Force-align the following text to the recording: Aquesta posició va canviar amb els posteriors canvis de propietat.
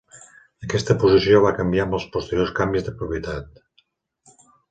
Aquesta 0.67 0.95
posició 1.03 1.41
va 1.43 1.51
canviar 1.59 1.83
amb 1.85 1.97
els 1.99 2.07
posteriors 2.15 2.55
canvis 2.61 2.87
de 2.89 2.97
propietat. 3.03 3.63